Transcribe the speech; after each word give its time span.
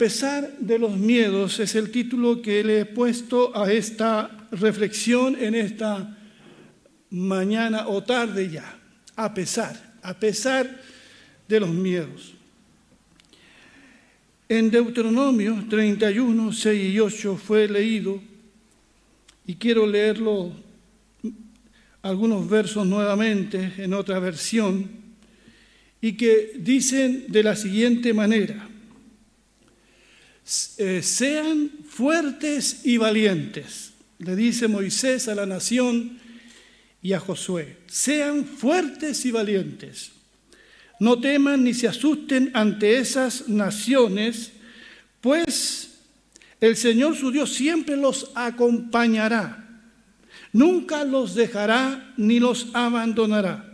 pesar 0.00 0.56
de 0.58 0.78
los 0.78 0.96
miedos 0.96 1.60
es 1.60 1.74
el 1.74 1.90
título 1.90 2.40
que 2.40 2.64
le 2.64 2.80
he 2.80 2.84
puesto 2.86 3.54
a 3.54 3.70
esta 3.70 4.48
reflexión 4.50 5.36
en 5.38 5.54
esta 5.54 6.16
mañana 7.10 7.86
o 7.86 8.02
tarde 8.02 8.48
ya. 8.48 8.78
A 9.14 9.34
pesar, 9.34 9.98
a 10.00 10.18
pesar 10.18 10.80
de 11.46 11.60
los 11.60 11.68
miedos. 11.68 12.32
En 14.48 14.70
Deuteronomio 14.70 15.66
31, 15.68 16.50
6 16.50 16.94
y 16.94 16.98
8 16.98 17.36
fue 17.36 17.68
leído, 17.68 18.22
y 19.46 19.56
quiero 19.56 19.86
leerlo 19.86 20.50
algunos 22.00 22.48
versos 22.48 22.86
nuevamente 22.86 23.74
en 23.76 23.92
otra 23.92 24.18
versión, 24.18 24.88
y 26.00 26.14
que 26.14 26.52
dicen 26.58 27.26
de 27.28 27.42
la 27.42 27.54
siguiente 27.54 28.14
manera, 28.14 28.66
eh, 30.78 31.00
sean 31.02 31.70
fuertes 31.88 32.80
y 32.84 32.96
valientes, 32.96 33.92
le 34.18 34.34
dice 34.34 34.66
Moisés 34.66 35.28
a 35.28 35.34
la 35.36 35.46
nación 35.46 36.18
y 37.00 37.12
a 37.12 37.20
Josué, 37.20 37.78
sean 37.86 38.44
fuertes 38.44 39.24
y 39.26 39.30
valientes, 39.30 40.10
no 40.98 41.20
teman 41.20 41.62
ni 41.62 41.72
se 41.72 41.86
asusten 41.86 42.50
ante 42.52 42.98
esas 42.98 43.48
naciones, 43.48 44.50
pues 45.20 46.00
el 46.60 46.76
Señor 46.76 47.16
su 47.16 47.30
Dios 47.30 47.52
siempre 47.52 47.96
los 47.96 48.32
acompañará, 48.34 49.82
nunca 50.52 51.04
los 51.04 51.36
dejará 51.36 52.12
ni 52.16 52.40
los 52.40 52.68
abandonará. 52.74 53.66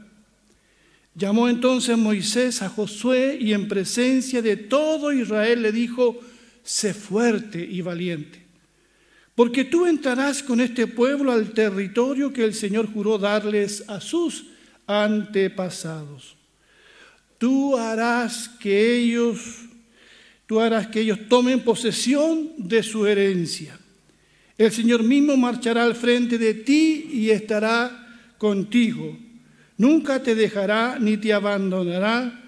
Llamó 1.14 1.48
entonces 1.48 1.96
Moisés 1.96 2.60
a 2.60 2.68
Josué 2.68 3.38
y 3.40 3.54
en 3.54 3.66
presencia 3.66 4.42
de 4.42 4.58
todo 4.58 5.14
Israel 5.14 5.62
le 5.62 5.72
dijo, 5.72 6.20
sé 6.66 6.92
fuerte 6.92 7.64
y 7.64 7.80
valiente, 7.80 8.42
porque 9.36 9.64
tú 9.64 9.86
entrarás 9.86 10.42
con 10.42 10.60
este 10.60 10.88
pueblo 10.88 11.30
al 11.30 11.52
territorio 11.52 12.32
que 12.32 12.44
el 12.44 12.54
Señor 12.54 12.92
juró 12.92 13.18
darles 13.18 13.84
a 13.88 14.00
sus 14.00 14.46
antepasados. 14.86 16.36
Tú 17.38 17.76
harás 17.76 18.48
que 18.48 18.96
ellos, 18.96 19.38
tú 20.46 20.58
harás 20.58 20.88
que 20.88 21.00
ellos 21.00 21.20
tomen 21.28 21.60
posesión 21.60 22.50
de 22.56 22.82
su 22.82 23.06
herencia. 23.06 23.78
El 24.58 24.72
Señor 24.72 25.04
mismo 25.04 25.36
marchará 25.36 25.84
al 25.84 25.94
frente 25.94 26.36
de 26.36 26.54
ti 26.54 27.10
y 27.12 27.30
estará 27.30 28.34
contigo. 28.38 29.16
Nunca 29.78 30.20
te 30.20 30.34
dejará 30.34 30.98
ni 30.98 31.16
te 31.18 31.32
abandonará. 31.32 32.42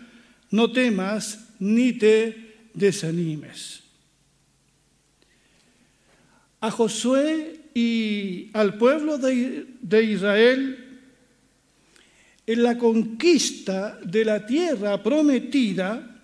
No 0.50 0.72
temas 0.72 1.50
ni 1.60 1.92
te 1.92 2.70
desanimes 2.72 3.87
a 6.60 6.70
Josué 6.70 7.60
y 7.74 8.50
al 8.52 8.74
pueblo 8.74 9.18
de, 9.18 10.02
Israel 10.02 10.84
en 12.46 12.62
la 12.62 12.78
conquista 12.78 13.98
de 14.02 14.24
la 14.24 14.46
tierra 14.46 15.02
prometida, 15.02 16.16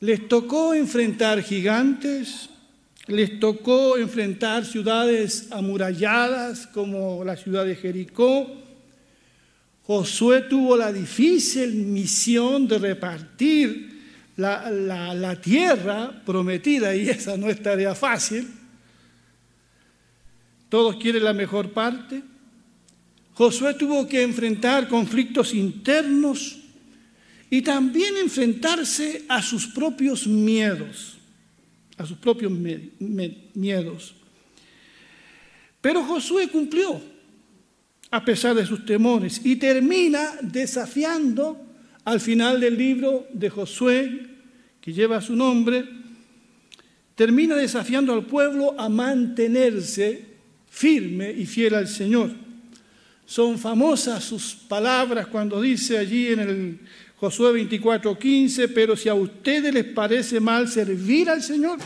les 0.00 0.28
tocó 0.28 0.74
enfrentar 0.74 1.42
gigantes, 1.42 2.50
les 3.06 3.40
tocó 3.40 3.96
enfrentar 3.96 4.64
ciudades 4.66 5.48
amuralladas 5.50 6.66
como 6.66 7.24
la 7.24 7.36
ciudad 7.36 7.64
de 7.64 7.76
Jericó. 7.76 8.46
Josué 9.84 10.42
tuvo 10.42 10.76
la 10.76 10.92
difícil 10.92 11.74
misión 11.74 12.68
de 12.68 12.78
repartir 12.78 13.95
la, 14.36 15.40
tierra 15.40 16.22
prometida, 16.24 16.94
y 16.94 17.08
esa 17.08 17.36
no 17.36 17.48
es 17.48 17.62
tarea 17.62 17.94
fácil. 17.94 18.48
Todos 20.68 20.96
quieren 20.96 21.24
la 21.24 21.32
mejor 21.32 21.72
parte. 21.72 22.22
Josué 23.34 23.74
tuvo 23.74 24.06
que 24.08 24.22
enfrentar 24.22 24.88
conflictos 24.88 25.54
internos 25.54 26.58
y 27.50 27.62
también 27.62 28.16
enfrentarse 28.16 29.24
a 29.28 29.42
sus 29.42 29.66
propios 29.68 30.26
miedos, 30.26 31.18
a 31.96 32.06
sus 32.06 32.18
propios 32.18 32.52
miedos. 33.54 34.14
Pero 35.80 36.02
Josué 36.02 36.48
cumplió 36.48 37.00
a 38.10 38.24
pesar 38.24 38.54
de 38.54 38.66
sus 38.66 38.84
temores 38.84 39.40
y 39.44 39.56
termina 39.56 40.32
desafiando 40.40 41.65
al 42.06 42.20
final 42.20 42.60
del 42.60 42.78
libro 42.78 43.26
de 43.32 43.50
Josué, 43.50 44.26
que 44.80 44.92
lleva 44.92 45.20
su 45.20 45.34
nombre, 45.34 45.84
termina 47.16 47.56
desafiando 47.56 48.12
al 48.12 48.24
pueblo 48.26 48.76
a 48.78 48.88
mantenerse 48.88 50.24
firme 50.70 51.32
y 51.32 51.46
fiel 51.46 51.74
al 51.74 51.88
Señor. 51.88 52.30
Son 53.26 53.58
famosas 53.58 54.22
sus 54.22 54.54
palabras 54.54 55.26
cuando 55.26 55.60
dice 55.60 55.98
allí 55.98 56.28
en 56.28 56.38
el 56.38 56.78
Josué 57.16 57.50
24:15, 57.68 58.68
pero 58.68 58.94
si 58.96 59.08
a 59.08 59.14
ustedes 59.14 59.74
les 59.74 59.86
parece 59.86 60.38
mal 60.38 60.68
servir 60.68 61.28
al 61.28 61.42
Señor, 61.42 61.80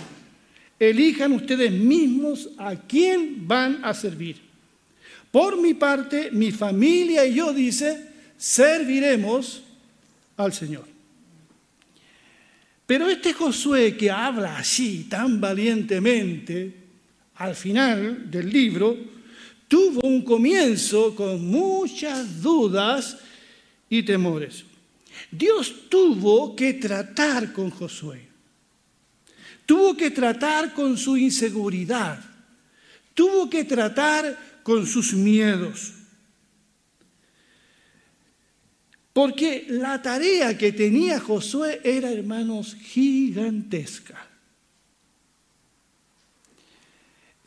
elijan 0.78 1.32
ustedes 1.32 1.72
mismos 1.72 2.50
a 2.58 2.76
quién 2.76 3.48
van 3.48 3.82
a 3.82 3.94
servir. 3.94 4.36
Por 5.30 5.58
mi 5.58 5.72
parte, 5.72 6.28
mi 6.30 6.52
familia 6.52 7.24
y 7.24 7.36
yo, 7.36 7.54
dice, 7.54 8.06
serviremos 8.36 9.62
al 10.44 10.52
Señor. 10.52 10.84
Pero 12.86 13.08
este 13.08 13.32
Josué 13.32 13.96
que 13.96 14.10
habla 14.10 14.58
así 14.58 15.04
tan 15.08 15.40
valientemente, 15.40 16.74
al 17.36 17.54
final 17.54 18.30
del 18.30 18.50
libro, 18.50 18.96
tuvo 19.68 20.00
un 20.02 20.22
comienzo 20.22 21.14
con 21.14 21.46
muchas 21.46 22.42
dudas 22.42 23.16
y 23.88 24.02
temores. 24.02 24.64
Dios 25.30 25.88
tuvo 25.88 26.56
que 26.56 26.74
tratar 26.74 27.52
con 27.52 27.70
Josué. 27.70 28.28
Tuvo 29.64 29.96
que 29.96 30.10
tratar 30.10 30.74
con 30.74 30.98
su 30.98 31.16
inseguridad. 31.16 32.18
Tuvo 33.14 33.48
que 33.48 33.64
tratar 33.64 34.60
con 34.64 34.84
sus 34.86 35.12
miedos. 35.12 35.92
Porque 39.12 39.66
la 39.68 40.00
tarea 40.00 40.56
que 40.56 40.72
tenía 40.72 41.18
Josué 41.18 41.80
era, 41.82 42.12
hermanos, 42.12 42.76
gigantesca. 42.76 44.26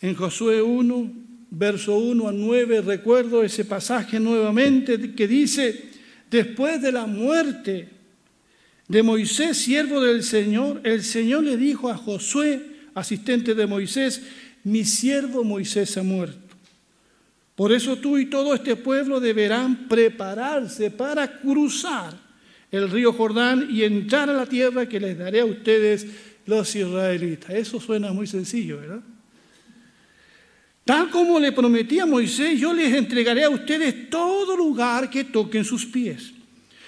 En 0.02 0.16
Josué 0.16 0.62
1, 0.62 1.14
verso 1.52 1.98
1 1.98 2.28
a 2.28 2.32
9, 2.34 2.82
recuerdo 2.82 3.44
ese 3.44 3.64
pasaje 3.64 4.20
nuevamente 4.20 5.14
que 5.16 5.28
dice, 5.28 5.92
después 6.30 6.82
de 6.82 6.92
la 6.92 7.06
muerte 7.06 7.88
de 8.88 9.02
Moisés, 9.02 9.58
siervo 9.58 10.02
del 10.02 10.24
Señor, 10.24 10.82
el 10.84 11.04
Señor 11.04 11.44
le 11.44 11.56
dijo 11.56 11.90
a 11.90 11.96
Josué, 11.96 12.62
asistente 12.94 13.56
de 13.56 13.66
Moisés, 13.66 14.22
mi 14.66 14.84
siervo 14.84 15.44
Moisés 15.44 15.96
ha 15.98 16.04
muerto. 16.04 16.43
Por 17.56 17.72
eso 17.72 17.98
tú 17.98 18.18
y 18.18 18.26
todo 18.26 18.56
este 18.56 18.76
pueblo 18.76 19.20
deberán 19.20 19.88
prepararse 19.88 20.90
para 20.90 21.40
cruzar 21.40 22.14
el 22.72 22.90
río 22.90 23.14
Jordán 23.14 23.68
y 23.70 23.84
entrar 23.84 24.30
a 24.30 24.34
la 24.34 24.48
tierra 24.48 24.90
que 24.90 25.00
les 25.00 25.18
daré 25.18 25.42
a 25.42 25.46
ustedes 25.46 26.08
los 26.48 26.76
israelitas. 26.76 27.52
Eso 27.52 27.80
suena 27.80 28.12
muy 28.12 28.26
sencillo, 28.26 28.80
¿verdad? 28.80 29.02
Tal 30.84 31.10
como 31.10 31.40
le 31.40 31.52
prometí 31.52 32.00
a 32.00 32.06
Moisés, 32.06 32.60
yo 32.60 32.74
les 32.74 32.94
entregaré 32.94 33.44
a 33.44 33.50
ustedes 33.50 34.10
todo 34.10 34.58
lugar 34.58 35.10
que 35.10 35.24
toquen 35.24 35.64
sus 35.64 35.86
pies. 35.86 36.34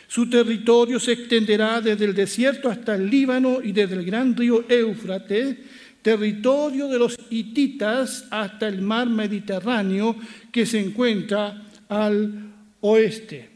Su 0.07 0.29
territorio 0.29 0.99
se 0.99 1.13
extenderá 1.13 1.79
desde 1.79 2.05
el 2.05 2.13
desierto 2.13 2.69
hasta 2.69 2.95
el 2.95 3.09
Líbano 3.09 3.59
y 3.63 3.71
desde 3.71 3.95
el 3.95 4.05
gran 4.05 4.35
río 4.35 4.65
Éufrates 4.67 5.57
territorio 6.05 6.87
de 6.87 6.99
los 6.99 7.17
hititas 7.31 8.27
hasta 8.29 8.67
el 8.67 8.79
mar 8.79 9.09
Mediterráneo 9.09 10.15
que 10.51 10.63
se 10.63 10.79
encuentra 10.79 11.63
al 11.89 12.53
oeste. 12.81 13.49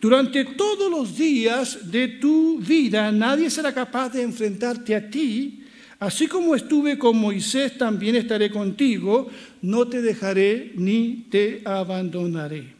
Durante 0.00 0.44
todos 0.44 0.90
los 0.90 1.16
días 1.16 1.88
de 1.88 2.08
tu 2.08 2.58
vida 2.58 3.12
nadie 3.12 3.48
será 3.48 3.72
capaz 3.72 4.08
de 4.08 4.22
enfrentarte 4.22 4.92
a 4.96 5.08
ti. 5.08 5.62
Así 6.00 6.26
como 6.26 6.56
estuve 6.56 6.98
con 6.98 7.16
Moisés, 7.16 7.78
también 7.78 8.16
estaré 8.16 8.50
contigo. 8.50 9.28
No 9.62 9.86
te 9.86 10.02
dejaré 10.02 10.72
ni 10.74 11.26
te 11.30 11.62
abandonaré. 11.64 12.74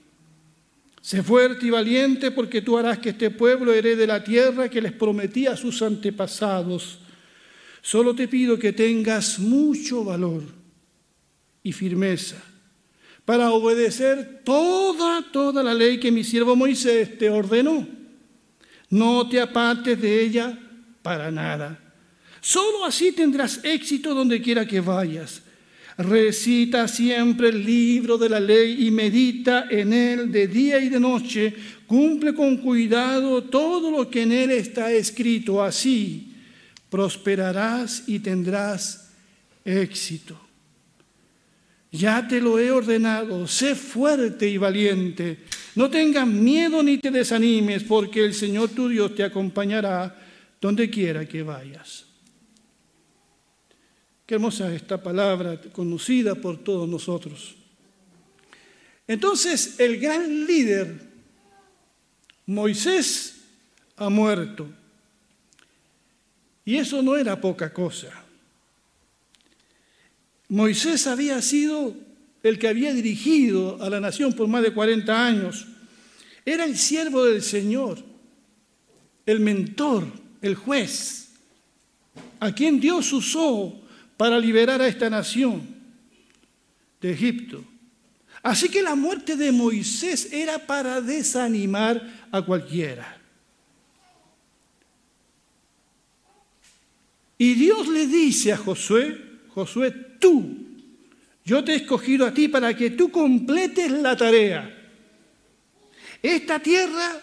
Sé 1.01 1.23
fuerte 1.23 1.67
y 1.67 1.71
valiente 1.71 2.33
porque 2.33 2.63
tú 2.63 2.77
harás 2.77 2.99
que 2.99 3.11
este 3.11 3.31
pueblo 3.31 3.73
herede 3.73 4.09
la 4.09 4.25
tierra 4.25 4.69
que 4.69 4.83
les 4.83 4.93
prometí 4.93 5.47
a 5.47 5.57
sus 5.57 5.83
antepasados 5.83 7.00
Solo 7.83 8.15
te 8.15 8.29
pido 8.29 8.59
que 8.59 8.73
tengas 8.73 9.39
mucho 9.39 10.05
valor 10.05 10.43
y 11.63 11.73
firmeza 11.73 12.37
para 13.25 13.53
obedecer 13.53 14.43
toda, 14.45 15.23
toda 15.31 15.63
la 15.63 15.73
ley 15.73 16.01
que 16.01 16.11
mi 16.11 16.25
siervo 16.25 16.57
Moisés 16.57 17.17
te 17.17 17.31
ordenó. 17.31 17.87
No 18.89 19.29
te 19.29 19.41
apartes 19.41 20.01
de 20.01 20.21
ella 20.21 20.59
para 21.01 21.31
nada. 21.31 21.79
Solo 22.41 22.85
así 22.85 23.13
tendrás 23.13 23.61
éxito 23.63 24.15
donde 24.15 24.43
quiera 24.43 24.67
que 24.67 24.81
vayas. 24.81 25.43
Recita 25.97 26.89
siempre 26.89 27.51
el 27.51 27.65
libro 27.65 28.19
de 28.19 28.31
la 28.31 28.41
ley 28.41 28.87
y 28.87 28.91
medita 28.91 29.67
en 29.71 29.93
él 29.93 30.33
de 30.33 30.49
día 30.49 30.81
y 30.81 30.89
de 30.89 30.99
noche. 30.99 31.55
Cumple 31.87 32.35
con 32.35 32.57
cuidado 32.57 33.45
todo 33.45 33.91
lo 33.91 34.11
que 34.11 34.23
en 34.23 34.33
él 34.33 34.51
está 34.51 34.91
escrito. 34.91 35.63
Así 35.63 36.30
prosperarás 36.91 38.05
y 38.07 38.19
tendrás 38.19 39.11
éxito. 39.65 40.39
Ya 41.93 42.27
te 42.27 42.41
lo 42.41 42.59
he 42.59 42.71
ordenado, 42.71 43.47
sé 43.49 43.75
fuerte 43.75 44.49
y 44.49 44.59
valiente. 44.59 45.39
No 45.75 45.91
tengas 45.91 46.27
miedo 46.27 46.83
ni 46.83 46.99
te 46.99 47.11
desanimes, 47.11 47.83
porque 47.85 48.25
el 48.25 48.35
Señor 48.35 48.71
tu 48.71 48.89
Dios 48.89 49.15
te 49.15 49.25
acompañará 49.25 50.17
donde 50.61 50.91
quiera 50.91 51.27
que 51.27 51.43
vayas. 51.43 52.07
Qué 54.27 54.35
hermosa 54.35 54.73
esta 54.73 55.03
palabra, 55.03 55.61
conocida 55.73 56.37
por 56.37 56.59
todos 56.59 56.89
nosotros. 56.89 57.57
Entonces, 59.09 59.81
el 59.81 59.99
gran 59.99 60.47
líder, 60.47 60.95
Moisés, 62.47 63.41
ha 63.97 64.09
muerto. 64.09 64.69
Y 66.71 66.77
eso 66.77 67.03
no 67.03 67.17
era 67.17 67.41
poca 67.41 67.73
cosa. 67.73 68.13
Moisés 70.49 71.05
había 71.09 71.43
sido 71.43 71.97
el 72.45 72.61
que 72.61 72.69
había 72.69 72.95
dirigido 72.95 73.83
a 73.83 73.91
la 73.91 73.99
nación 73.99 74.33
por 74.35 74.47
más 74.47 74.63
de 74.63 74.73
40 74.73 75.27
años. 75.27 75.67
Era 76.47 76.65
el 76.65 76.79
siervo 76.79 77.25
del 77.25 77.43
Señor, 77.43 77.99
el 79.27 79.41
mentor, 79.41 80.07
el 80.41 80.55
juez, 80.55 81.31
a 82.39 82.55
quien 82.55 82.79
Dios 82.79 83.13
usó 83.13 83.75
para 84.17 84.39
liberar 84.39 84.81
a 84.81 84.87
esta 84.87 85.11
nación 85.11 85.67
de 87.01 87.11
Egipto. 87.11 87.65
Así 88.45 88.69
que 88.69 88.81
la 88.81 88.95
muerte 88.95 89.35
de 89.35 89.51
Moisés 89.51 90.33
era 90.33 90.65
para 90.69 91.01
desanimar 91.01 92.29
a 92.31 92.41
cualquiera. 92.43 93.20
Y 97.41 97.55
Dios 97.55 97.89
le 97.89 98.07
dice 98.07 98.53
a 98.53 98.57
Josué, 98.57 99.19
Josué, 99.49 99.91
tú, 100.21 100.59
yo 101.45 101.65
te 101.65 101.73
he 101.73 101.77
escogido 101.77 102.27
a 102.27 102.35
ti 102.35 102.49
para 102.49 102.77
que 102.77 102.91
tú 102.91 103.11
completes 103.11 103.91
la 103.91 104.15
tarea. 104.15 104.77
Esta 106.23 106.61
tierra, 106.61 107.21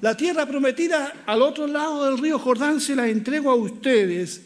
la 0.00 0.16
tierra 0.16 0.44
prometida 0.44 1.22
al 1.24 1.40
otro 1.40 1.68
lado 1.68 2.04
del 2.04 2.18
río 2.18 2.38
Jordán, 2.38 2.80
se 2.80 2.96
la 2.96 3.08
entrego 3.08 3.50
a 3.50 3.54
ustedes 3.54 4.42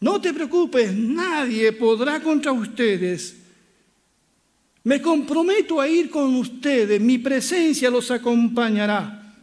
no 0.00 0.20
te 0.20 0.32
preocupes, 0.32 0.94
nadie 0.94 1.72
podrá 1.72 2.20
contra 2.20 2.52
ustedes. 2.52 3.36
Me 4.84 5.02
comprometo 5.02 5.80
a 5.80 5.88
ir 5.88 6.08
con 6.08 6.36
ustedes, 6.36 7.00
mi 7.00 7.18
presencia 7.18 7.90
los 7.90 8.10
acompañará. 8.10 9.34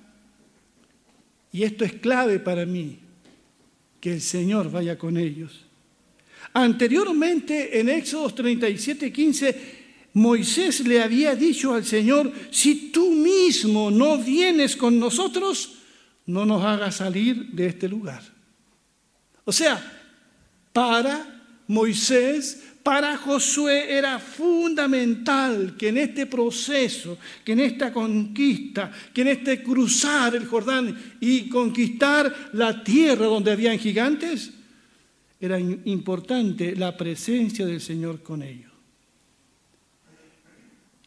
Y 1.52 1.64
esto 1.64 1.84
es 1.84 1.94
clave 1.94 2.40
para 2.40 2.66
mí, 2.66 3.00
que 4.06 4.14
el 4.14 4.22
Señor 4.22 4.70
vaya 4.70 5.00
con 5.00 5.18
ellos. 5.18 5.66
Anteriormente, 6.54 7.80
en 7.80 7.90
Éxodo 7.90 8.36
37, 8.36 9.12
15, 9.12 9.76
Moisés 10.14 10.82
le 10.82 11.02
había 11.02 11.36
dicho 11.36 11.74
al 11.74 11.84
Señor, 11.84 12.32
si 12.52 12.92
tú 12.92 13.10
mismo 13.10 13.90
no 13.90 14.20
vienes 14.20 14.76
con 14.76 15.00
nosotros, 15.00 15.80
no 16.28 16.46
nos 16.46 16.64
hagas 16.64 16.98
salir 16.98 17.48
de 17.48 17.66
este 17.66 17.90
lugar. 17.90 18.22
O 19.44 19.52
sea, 19.52 19.82
para 20.72 21.64
Moisés, 21.66 22.62
para 22.86 23.18
Josué 23.18 23.98
era 23.98 24.20
fundamental 24.20 25.76
que 25.76 25.88
en 25.88 25.98
este 25.98 26.28
proceso, 26.28 27.18
que 27.44 27.54
en 27.54 27.62
esta 27.62 27.92
conquista, 27.92 28.92
que 29.12 29.22
en 29.22 29.30
este 29.30 29.64
cruzar 29.64 30.36
el 30.36 30.46
Jordán 30.46 30.96
y 31.20 31.50
conquistar 31.50 32.52
la 32.54 32.84
tierra 32.84 33.26
donde 33.26 33.52
habían 33.52 33.80
gigantes, 33.80 34.52
era 35.40 35.60
importante 35.60 36.76
la 36.76 36.96
presencia 36.96 37.66
del 37.66 37.82
Señor 37.82 38.22
con 38.22 38.44
ellos. 38.44 38.72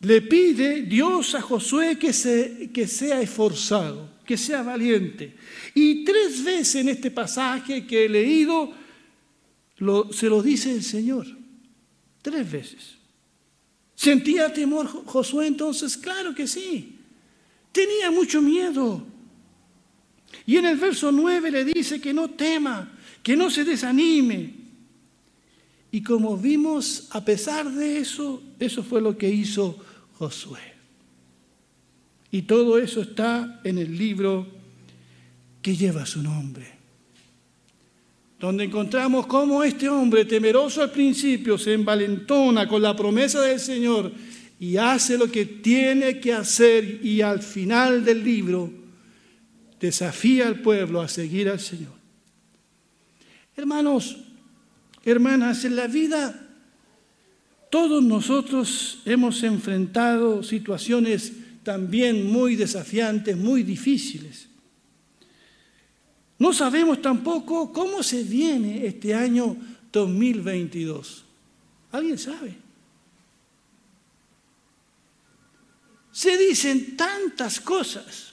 Le 0.01 0.23
pide 0.23 0.83
Dios 0.83 1.37
a 1.37 1.41
Josué 1.41 1.97
que, 1.97 2.13
se, 2.13 2.71
que 2.75 2.89
sea 2.89 3.21
esforzado, 3.21 4.19
que 4.27 4.37
sea 4.37 4.65
valiente. 4.65 5.37
Y 5.77 6.05
tres 6.05 6.43
veces 6.43 6.75
en 6.75 6.89
este 6.89 7.13
pasaje 7.13 7.87
que 7.87 8.07
he 8.07 8.09
leído, 8.09 8.73
se 10.11 10.29
lo 10.29 10.43
dice 10.43 10.73
el 10.73 10.83
Señor 10.83 11.38
tres 12.31 12.51
veces. 12.51 12.95
¿Sentía 13.95 14.53
temor 14.53 14.87
Josué 14.87 15.47
entonces? 15.47 15.97
Claro 15.97 16.35
que 16.35 16.47
sí. 16.47 16.99
Tenía 17.73 18.11
mucho 18.11 18.41
miedo. 18.43 19.05
Y 20.47 20.57
en 20.57 20.67
el 20.67 20.77
verso 20.77 21.11
9 21.11 21.51
le 21.51 21.65
dice 21.65 22.01
que 22.01 22.13
no 22.13 22.31
tema, 22.31 22.93
que 23.23 23.37
no 23.37 23.51
se 23.51 23.65
desanime. 23.65 24.55
Y 25.91 26.03
como 26.03 26.37
vimos, 26.37 27.09
a 27.11 27.25
pesar 27.25 27.71
de 27.71 27.99
eso, 27.99 28.43
eso 28.59 28.83
fue 28.83 29.01
lo 29.01 29.17
que 29.17 29.29
hizo 29.29 29.79
Josué. 30.19 30.75
Y 32.31 32.43
todo 32.43 32.79
eso 32.79 33.01
está 33.01 33.61
en 33.65 33.79
el 33.79 33.97
libro 33.97 34.47
que 35.63 35.75
lleva 35.75 36.05
su 36.05 36.23
nombre 36.23 36.78
donde 38.39 38.65
encontramos 38.65 39.27
cómo 39.27 39.65
este 39.65 39.89
hombre, 39.89 40.25
temeroso 40.25 40.83
al 40.83 40.91
principio, 40.91 41.59
se 41.59 41.75
envalentona 41.75 42.69
con 42.69 42.81
la 42.81 42.95
promesa 42.95 43.41
del 43.43 43.59
Señor 43.59 44.13
y 44.61 44.77
hace 44.77 45.19
lo 45.19 45.31
que 45.31 45.45
tiene 45.45 46.21
que 46.21 46.33
hacer 46.33 47.05
y 47.05 47.21
al 47.21 47.43
final 47.43 48.05
del 48.05 48.23
libro 48.23 48.73
desafía 49.81 50.47
al 50.47 50.61
pueblo 50.61 51.01
a 51.01 51.09
seguir 51.09 51.49
al 51.49 51.61
Señor. 51.61 51.93
Hermanos, 53.57 54.19
hermanas, 55.05 55.65
en 55.65 55.75
la 55.77 55.89
vida 55.89 56.49
todos 57.71 58.03
nosotros 58.03 59.01
hemos 59.05 59.43
enfrentado 59.43 60.43
situaciones 60.43 61.33
también 61.65 62.27
muy 62.27 62.57
desafiantes, 62.57 63.37
muy 63.37 63.63
difíciles. 63.63 64.48
No 66.39 66.53
sabemos 66.53 67.03
tampoco 67.03 67.73
cómo 67.73 68.03
se 68.03 68.23
viene 68.23 68.87
este 68.87 69.15
año 69.15 69.57
2022. 69.91 71.25
¿Alguien 71.91 72.19
sabe? 72.19 72.57
Se 76.13 76.37
dicen 76.37 76.97
tantas 76.97 77.61
cosas, 77.61 78.33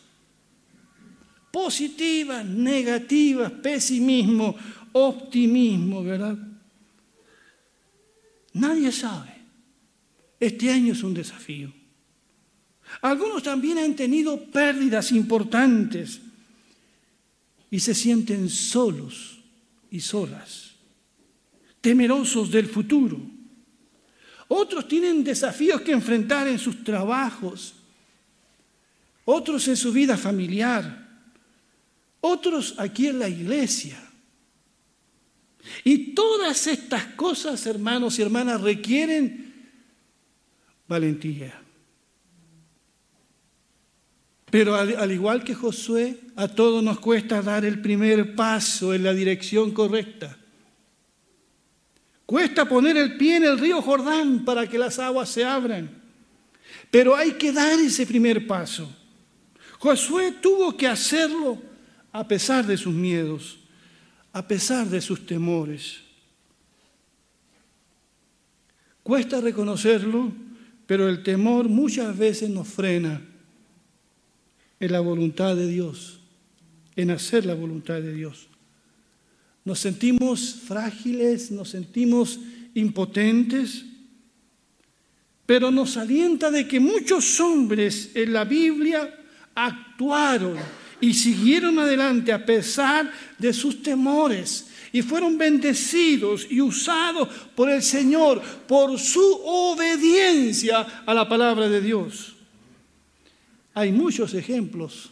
positivas, 1.52 2.46
negativas, 2.46 3.52
pesimismo, 3.52 4.56
optimismo, 4.92 6.04
¿verdad? 6.04 6.38
Nadie 8.54 8.92
sabe. 8.92 9.36
Este 10.40 10.72
año 10.72 10.94
es 10.94 11.04
un 11.04 11.14
desafío. 11.14 11.74
Algunos 13.02 13.42
también 13.42 13.80
han 13.80 13.96
tenido 13.96 14.44
pérdidas 14.46 15.12
importantes 15.12 16.22
y 17.76 17.80
se 17.82 17.94
sienten 17.94 18.50
solos 18.50 19.38
y 19.92 20.00
solas, 20.00 20.76
temerosos 21.82 22.50
del 22.50 22.68
futuro. 22.68 23.20
Otros 24.48 24.88
tienen 24.88 25.26
desafíos 25.26 25.82
que 25.82 25.92
enfrentar 25.92 26.48
en 26.48 26.58
sus 26.58 26.86
trabajos, 26.86 27.74
otros 29.26 29.68
en 29.68 29.76
su 29.76 29.92
vida 29.92 30.16
familiar, 30.16 31.06
otros 32.22 32.76
aquí 32.78 33.08
en 33.08 33.20
la 33.20 33.28
iglesia. 33.28 34.02
Y 35.84 36.14
todas 36.16 36.68
estas 36.68 37.08
cosas, 37.08 37.66
hermanos 37.66 38.18
y 38.20 38.22
hermanas, 38.22 38.62
requieren 38.62 39.54
valentía. 40.88 41.62
Pero 44.50 44.76
al, 44.76 45.12
igual 45.12 45.44
que 45.44 45.56
Josué, 45.56 46.20
a 46.36 46.48
todos 46.48 46.84
nos 46.84 47.00
cuesta 47.00 47.42
dar 47.42 47.66
el 47.66 47.82
primer 47.82 48.36
paso 48.36 48.94
en 48.94 49.04
la 49.04 49.14
dirección 49.14 49.72
correcta. 49.72 50.38
Cuesta 52.26 52.66
poner 52.68 52.98
el 52.98 53.18
pie 53.18 53.38
en 53.38 53.44
el 53.44 53.60
río 53.60 53.82
Jordán 53.82 54.46
para 54.46 54.68
que 54.68 54.78
las 54.78 55.00
aguas 55.00 55.30
se 55.30 55.44
abran. 55.44 55.90
Pero 56.90 57.16
hay 57.16 57.34
que 57.34 57.52
dar 57.52 57.80
ese 57.80 58.06
primer 58.06 58.48
paso. 58.48 58.90
Josué 59.80 60.34
tuvo 60.42 60.76
que 60.76 60.88
hacerlo 60.88 61.62
a 62.12 62.28
pesar 62.28 62.66
de 62.66 62.78
sus 62.78 62.94
miedos, 62.94 63.60
a 64.32 64.48
pesar 64.48 64.88
de 64.88 65.02
sus 65.02 65.26
temores. 65.26 66.00
Cuesta 69.04 69.42
reconocerlo, 69.42 70.32
pero 70.88 71.08
el 71.10 71.22
temor 71.22 71.68
muchas 71.68 72.18
veces 72.18 72.50
nos 72.50 72.68
frena 72.68 73.22
en 74.86 74.92
la 74.92 75.00
voluntad 75.02 75.56
de 75.56 75.68
Dios 75.68 76.20
en 76.96 77.12
hacer 77.12 77.46
la 77.46 77.56
voluntad 77.56 77.96
de 77.96 78.14
Dios. 78.14 78.48
Nos 79.64 79.80
sentimos 79.80 80.62
frágiles, 80.68 81.52
nos 81.52 81.70
sentimos 81.70 82.40
impotentes, 82.74 83.84
pero 85.46 85.72
nos 85.72 85.98
alienta 85.98 86.50
de 86.52 86.68
que 86.68 86.80
muchos 86.80 87.40
hombres 87.40 88.12
en 88.14 88.34
la 88.34 88.46
Biblia 88.46 89.14
actuaron 89.54 90.58
y 91.02 91.14
siguieron 91.14 91.80
adelante 91.80 92.32
a 92.32 92.46
pesar 92.46 93.12
de 93.38 93.54
sus 93.54 93.82
temores 93.82 94.68
y 94.92 95.02
fueron 95.02 95.38
bendecidos 95.38 96.48
y 96.50 96.62
usados 96.62 97.28
por 97.54 97.70
el 97.70 97.84
Señor 97.84 98.42
por 98.68 98.98
su 98.98 99.42
obediencia 99.44 101.04
a 101.06 101.14
la 101.14 101.28
palabra 101.28 101.68
de 101.68 101.82
Dios. 101.82 102.35
Hay 103.76 103.92
muchos 103.92 104.34
ejemplos 104.34 105.12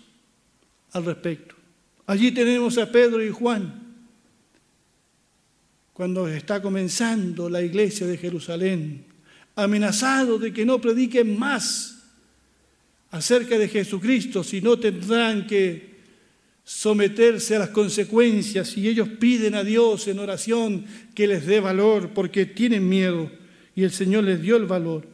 al 0.93 1.05
respecto. 1.05 1.53
Allí 2.05 2.31
tenemos 2.31 2.77
a 2.77 2.89
Pedro 2.91 3.23
y 3.23 3.29
Juan, 3.29 3.81
cuando 5.91 6.27
está 6.27 6.61
comenzando 6.61 7.49
la 7.49 7.61
iglesia 7.61 8.07
de 8.07 8.17
Jerusalén, 8.17 9.05
amenazado 9.55 10.39
de 10.39 10.51
que 10.53 10.65
no 10.65 10.79
prediquen 10.79 11.37
más 11.37 12.03
acerca 13.11 13.57
de 13.57 13.67
Jesucristo, 13.67 14.43
si 14.43 14.61
no 14.61 14.79
tendrán 14.79 15.45
que 15.45 15.93
someterse 16.63 17.57
a 17.57 17.59
las 17.59 17.69
consecuencias 17.69 18.77
y 18.77 18.87
ellos 18.87 19.09
piden 19.19 19.55
a 19.55 19.63
Dios 19.65 20.07
en 20.07 20.19
oración 20.19 20.85
que 21.13 21.27
les 21.27 21.45
dé 21.45 21.59
valor 21.59 22.11
porque 22.13 22.45
tienen 22.45 22.87
miedo 22.87 23.29
y 23.75 23.83
el 23.83 23.91
Señor 23.91 24.23
les 24.23 24.41
dio 24.41 24.55
el 24.55 24.65
valor. 24.65 25.12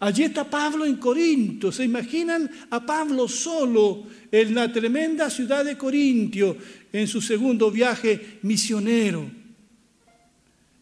Allí 0.00 0.24
está 0.24 0.44
Pablo 0.44 0.84
en 0.84 0.96
Corinto. 0.96 1.72
¿Se 1.72 1.84
imaginan 1.84 2.48
a 2.70 2.84
Pablo 2.84 3.26
solo 3.26 4.04
en 4.30 4.54
la 4.54 4.72
tremenda 4.72 5.28
ciudad 5.28 5.64
de 5.64 5.76
Corintio 5.76 6.56
en 6.92 7.08
su 7.08 7.20
segundo 7.20 7.70
viaje 7.70 8.38
misionero? 8.42 9.28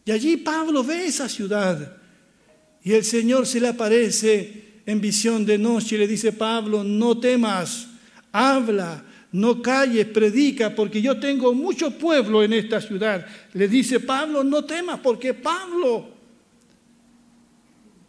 Y 0.04 0.10
allí 0.10 0.36
Pablo 0.36 0.84
ve 0.84 1.06
esa 1.06 1.28
ciudad 1.28 1.96
y 2.84 2.92
el 2.92 3.04
Señor 3.04 3.46
se 3.46 3.60
le 3.60 3.68
aparece 3.68 4.82
en 4.86 5.00
visión 5.00 5.44
de 5.44 5.58
noche 5.58 5.96
y 5.96 5.98
le 5.98 6.06
dice, 6.06 6.32
Pablo, 6.32 6.84
no 6.84 7.18
temas, 7.18 7.88
habla, 8.30 9.04
no 9.32 9.60
calles, 9.60 10.06
predica, 10.06 10.74
porque 10.74 11.02
yo 11.02 11.18
tengo 11.18 11.52
mucho 11.52 11.90
pueblo 11.98 12.44
en 12.44 12.52
esta 12.52 12.80
ciudad. 12.80 13.26
Le 13.54 13.66
dice 13.66 13.98
Pablo, 13.98 14.44
no 14.44 14.64
temas, 14.64 15.00
porque 15.00 15.34
Pablo 15.34 16.15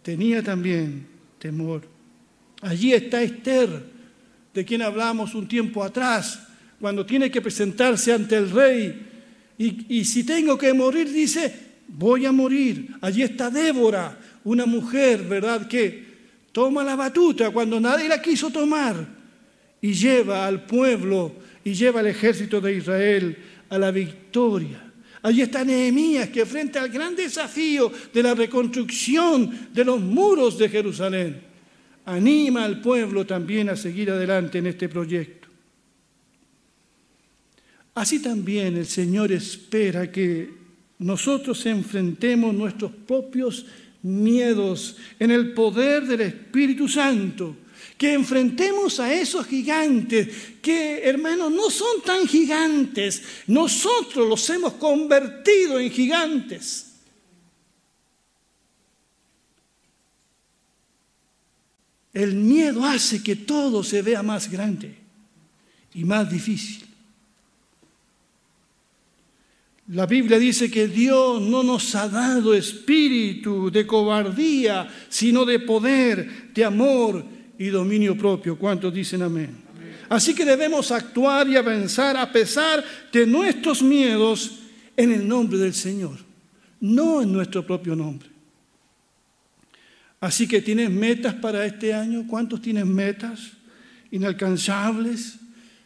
tenía 0.07 0.41
también 0.41 1.05
temor. 1.37 1.81
Allí 2.61 2.93
está 2.93 3.21
Esther, 3.21 3.67
de 4.53 4.63
quien 4.63 4.81
hablamos 4.81 5.35
un 5.35 5.49
tiempo 5.49 5.83
atrás, 5.83 6.47
cuando 6.79 7.05
tiene 7.05 7.29
que 7.29 7.41
presentarse 7.41 8.13
ante 8.13 8.37
el 8.37 8.49
rey. 8.49 9.05
Y, 9.57 9.97
y 9.99 10.05
si 10.05 10.23
tengo 10.23 10.57
que 10.57 10.71
morir, 10.73 11.11
dice, 11.11 11.53
voy 11.89 12.25
a 12.25 12.31
morir. 12.31 12.95
Allí 13.01 13.21
está 13.21 13.49
Débora, 13.49 14.17
una 14.45 14.65
mujer, 14.65 15.23
¿verdad? 15.23 15.67
Que 15.67 16.05
toma 16.53 16.85
la 16.85 16.95
batuta 16.95 17.51
cuando 17.51 17.77
nadie 17.77 18.07
la 18.07 18.21
quiso 18.21 18.49
tomar 18.49 19.05
y 19.81 19.91
lleva 19.91 20.47
al 20.47 20.65
pueblo 20.65 21.35
y 21.65 21.73
lleva 21.73 21.99
al 21.99 22.07
ejército 22.07 22.61
de 22.61 22.77
Israel 22.77 23.37
a 23.67 23.77
la 23.77 23.91
victoria. 23.91 24.86
Allí 25.27 25.41
está 25.41 25.65
Nehemías 25.65 26.29
que 26.29 26.45
frente 26.45 26.79
al 26.79 26.87
gran 26.87 27.13
desafío 27.13 27.91
de 28.13 28.23
la 28.23 28.33
reconstrucción 28.33 29.67
de 29.73 29.83
los 29.83 29.99
muros 29.99 30.57
de 30.57 30.69
Jerusalén, 30.69 31.41
anima 32.05 32.63
al 32.63 32.79
pueblo 32.79 33.25
también 33.25 33.67
a 33.67 33.75
seguir 33.75 34.09
adelante 34.09 34.59
en 34.59 34.67
este 34.67 34.87
proyecto. 34.87 35.49
Así 37.95 38.21
también 38.21 38.77
el 38.77 38.85
Señor 38.85 39.33
espera 39.33 40.09
que 40.09 40.49
nosotros 40.99 41.65
enfrentemos 41.65 42.53
nuestros 42.53 42.93
propios 42.93 43.65
miedos 44.03 44.95
en 45.19 45.31
el 45.31 45.51
poder 45.53 46.05
del 46.07 46.21
Espíritu 46.21 46.87
Santo, 46.87 47.53
que 47.97 48.13
enfrentemos 48.13 48.99
a 48.99 49.11
esos 49.11 49.45
gigantes 49.47 50.27
que, 50.61 51.01
hermanos, 51.03 51.51
no 51.51 51.69
son 51.69 52.01
tan 52.05 52.27
gigantes, 52.27 53.23
nosotros 53.47 54.29
los 54.29 54.49
hemos 54.51 54.73
convertido 54.73 55.79
en 55.79 55.89
gigantes. 55.89 56.93
El 62.13 62.35
miedo 62.35 62.85
hace 62.85 63.21
que 63.21 63.35
todo 63.35 63.83
se 63.83 64.01
vea 64.01 64.23
más 64.23 64.49
grande 64.49 64.95
y 65.93 66.03
más 66.03 66.29
difícil. 66.31 66.85
La 69.89 70.05
Biblia 70.05 70.37
dice 70.37 70.69
que 70.69 70.87
Dios 70.87 71.41
no 71.41 71.63
nos 71.63 71.95
ha 71.95 72.09
dado 72.09 72.53
espíritu 72.53 73.71
de 73.71 73.87
cobardía, 73.87 74.93
sino 75.09 75.45
de 75.45 75.59
poder, 75.59 76.51
de 76.53 76.65
amor 76.65 77.36
y 77.57 77.67
dominio 77.67 78.17
propio. 78.17 78.57
¿Cuántos 78.57 78.93
dicen 78.93 79.21
amén? 79.21 79.67
Así 80.09 80.33
que 80.33 80.45
debemos 80.45 80.91
actuar 80.91 81.47
y 81.49 81.55
avanzar 81.57 82.15
a 82.15 82.31
pesar 82.31 82.83
de 83.11 83.25
nuestros 83.25 83.81
miedos 83.81 84.59
en 84.95 85.11
el 85.11 85.27
nombre 85.27 85.57
del 85.57 85.73
Señor, 85.73 86.17
no 86.79 87.21
en 87.21 87.31
nuestro 87.31 87.65
propio 87.65 87.95
nombre. 87.95 88.29
Así 90.19 90.47
que 90.47 90.61
tienes 90.61 90.89
metas 90.89 91.35
para 91.35 91.65
este 91.65 91.93
año. 91.93 92.25
¿Cuántos 92.27 92.61
tienen 92.61 92.91
metas 92.93 93.51
inalcanzables? 94.09 95.35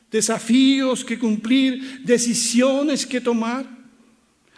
Desafíos 0.10 1.04
que 1.04 1.18
cumplir, 1.18 2.04
decisiones 2.04 3.06
que 3.06 3.22
tomar 3.22 3.66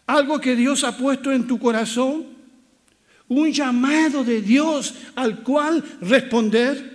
algo 0.06 0.40
que 0.40 0.56
Dios 0.56 0.84
ha 0.84 0.98
puesto 0.98 1.32
en 1.32 1.48
tu 1.48 1.58
corazón, 1.58 2.26
un 3.28 3.52
llamado 3.52 4.24
de 4.24 4.42
Dios 4.42 4.94
al 5.16 5.42
cual 5.44 5.84
responder. 6.02 6.93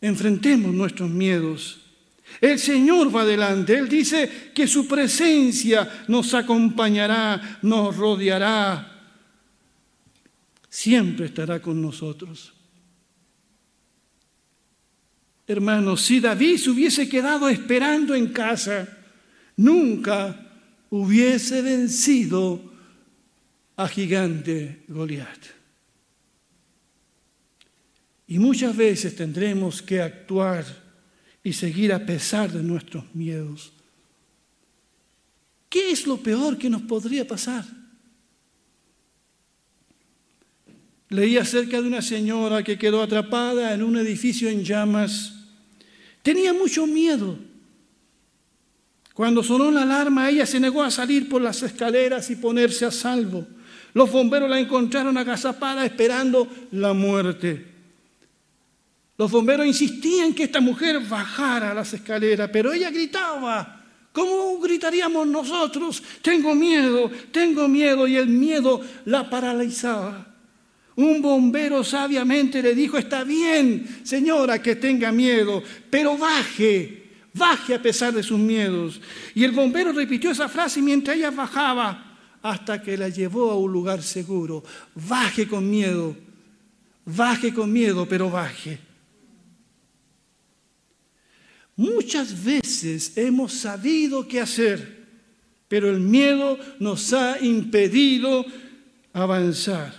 Enfrentemos 0.00 0.72
nuestros 0.72 1.10
miedos. 1.10 1.80
El 2.40 2.58
Señor 2.58 3.14
va 3.14 3.22
adelante. 3.22 3.76
Él 3.76 3.88
dice 3.88 4.50
que 4.54 4.66
su 4.66 4.86
presencia 4.86 6.04
nos 6.08 6.34
acompañará, 6.34 7.58
nos 7.62 7.96
rodeará. 7.96 8.94
Siempre 10.68 11.26
estará 11.26 11.60
con 11.60 11.80
nosotros. 11.80 12.52
Hermanos, 15.46 16.02
si 16.02 16.20
David 16.20 16.58
se 16.58 16.70
hubiese 16.70 17.08
quedado 17.08 17.48
esperando 17.48 18.14
en 18.14 18.28
casa, 18.28 18.86
nunca 19.56 20.48
hubiese 20.90 21.62
vencido 21.62 22.62
a 23.76 23.88
gigante 23.88 24.82
Goliat. 24.88 25.57
Y 28.28 28.38
muchas 28.38 28.76
veces 28.76 29.16
tendremos 29.16 29.82
que 29.82 30.00
actuar 30.00 30.64
y 31.42 31.52
seguir 31.52 31.92
a 31.92 32.04
pesar 32.04 32.52
de 32.52 32.62
nuestros 32.62 33.04
miedos. 33.14 33.72
¿Qué 35.68 35.90
es 35.90 36.06
lo 36.06 36.18
peor 36.18 36.56
que 36.56 36.70
nos 36.70 36.82
podría 36.82 37.26
pasar? 37.26 37.64
Leí 41.08 41.38
acerca 41.38 41.80
de 41.80 41.88
una 41.88 42.02
señora 42.02 42.62
que 42.62 42.78
quedó 42.78 43.02
atrapada 43.02 43.72
en 43.72 43.82
un 43.82 43.96
edificio 43.96 44.48
en 44.48 44.62
llamas. 44.62 45.34
Tenía 46.22 46.52
mucho 46.52 46.86
miedo 46.86 47.38
cuando 49.18 49.42
sonó 49.42 49.72
la 49.72 49.82
alarma, 49.82 50.30
ella 50.30 50.46
se 50.46 50.60
negó 50.60 50.80
a 50.80 50.92
salir 50.92 51.28
por 51.28 51.42
las 51.42 51.60
escaleras 51.64 52.30
y 52.30 52.36
ponerse 52.36 52.84
a 52.84 52.92
salvo. 52.92 53.44
Los 53.92 54.12
bomberos 54.12 54.48
la 54.48 54.60
encontraron 54.60 55.18
agazapada 55.18 55.84
esperando 55.84 56.46
la 56.70 56.92
muerte. 56.92 57.77
Los 59.18 59.32
bomberos 59.32 59.66
insistían 59.66 60.32
que 60.32 60.44
esta 60.44 60.60
mujer 60.60 61.00
bajara 61.00 61.74
las 61.74 61.92
escaleras, 61.92 62.48
pero 62.52 62.72
ella 62.72 62.88
gritaba, 62.88 63.82
¿cómo 64.12 64.60
gritaríamos 64.60 65.26
nosotros? 65.26 66.00
Tengo 66.22 66.54
miedo, 66.54 67.10
tengo 67.32 67.66
miedo, 67.66 68.06
y 68.06 68.16
el 68.16 68.28
miedo 68.28 68.80
la 69.06 69.28
paralizaba. 69.28 70.24
Un 70.94 71.20
bombero 71.20 71.82
sabiamente 71.82 72.62
le 72.62 72.76
dijo, 72.76 72.96
está 72.96 73.24
bien, 73.24 74.02
señora, 74.04 74.62
que 74.62 74.76
tenga 74.76 75.10
miedo, 75.10 75.64
pero 75.90 76.16
baje, 76.16 77.08
baje 77.34 77.74
a 77.74 77.82
pesar 77.82 78.12
de 78.12 78.22
sus 78.22 78.38
miedos. 78.38 79.00
Y 79.34 79.42
el 79.42 79.50
bombero 79.50 79.92
repitió 79.92 80.30
esa 80.30 80.48
frase 80.48 80.80
mientras 80.80 81.16
ella 81.16 81.32
bajaba 81.32 82.16
hasta 82.40 82.80
que 82.80 82.96
la 82.96 83.08
llevó 83.08 83.50
a 83.50 83.58
un 83.58 83.72
lugar 83.72 84.00
seguro. 84.00 84.62
Baje 84.94 85.48
con 85.48 85.68
miedo, 85.68 86.16
baje 87.04 87.52
con 87.52 87.72
miedo, 87.72 88.06
pero 88.06 88.30
baje. 88.30 88.86
Muchas 91.78 92.44
veces 92.44 93.16
hemos 93.16 93.52
sabido 93.52 94.26
qué 94.26 94.40
hacer, 94.40 95.06
pero 95.68 95.88
el 95.88 96.00
miedo 96.00 96.58
nos 96.80 97.12
ha 97.12 97.38
impedido 97.38 98.44
avanzar. 99.12 99.94